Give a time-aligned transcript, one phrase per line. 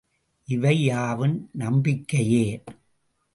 [0.47, 2.63] இவை யாவும் நம்பிக்கையே.